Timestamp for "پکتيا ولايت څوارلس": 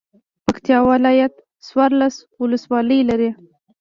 0.45-2.15